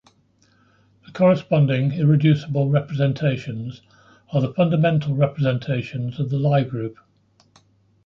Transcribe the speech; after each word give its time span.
The 1.05 1.11
corresponding 1.11 1.91
irreducible 1.91 2.67
representations 2.69 3.81
are 4.33 4.41
the 4.41 4.51
fundamental 4.51 5.13
representations 5.13 6.19
of 6.19 6.31
the 6.31 6.39
Lie 6.39 6.63
group. 6.63 6.97